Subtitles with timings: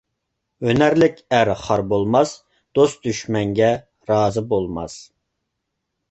[0.67, 2.31] ھۈنەرلىك ئەر خار بولماس،
[2.79, 3.69] دوست-دۈشمەنگە
[4.13, 4.97] رازى بولماس.